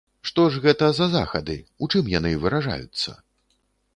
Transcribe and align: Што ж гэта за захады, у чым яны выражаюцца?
Што 0.27 0.45
ж 0.53 0.61
гэта 0.63 0.87
за 0.99 1.07
захады, 1.17 1.57
у 1.85 1.91
чым 1.95 2.09
яны 2.15 2.31
выражаюцца? 2.45 3.17